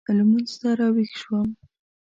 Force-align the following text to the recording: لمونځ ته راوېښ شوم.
لمونځ 0.17 0.49
ته 0.59 0.69
راوېښ 0.79 1.11
شوم. 1.21 1.49